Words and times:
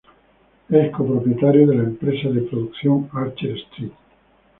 Es 0.69 0.91
co-propietario 0.93 1.67
de 1.67 1.75
la 1.75 1.83
empresa 1.83 2.27
de 2.29 2.41
producción 2.41 3.07
"Archer 3.13 3.51
Street". 3.55 3.91